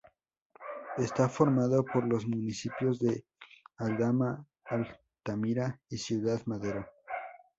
Está 0.97 1.29
formado 1.29 1.85
por 1.85 2.07
los 2.07 2.25
municipios 2.25 2.97
de 2.97 3.23
Aldama, 3.77 4.47
Altamira 4.65 5.79
y 5.89 5.97
Ciudad 5.99 6.41
Madero. 6.47 6.87